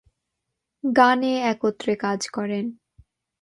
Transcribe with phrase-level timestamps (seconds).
[0.83, 2.65] গানে একত্রে কাজ করেন।